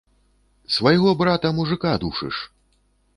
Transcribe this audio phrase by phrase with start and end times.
[0.75, 2.41] Свайго брата мужыка душыш.